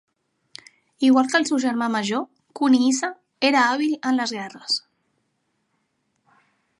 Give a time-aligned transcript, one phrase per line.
[1.07, 2.23] Igual que el seu germà major
[2.61, 3.11] Kunihisa,
[3.51, 4.81] era hàbil en les guerres.